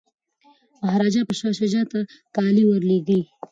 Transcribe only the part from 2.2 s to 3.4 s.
کالي ور لیږي.